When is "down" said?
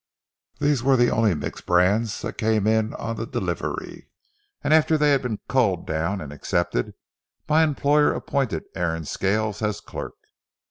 5.85-6.21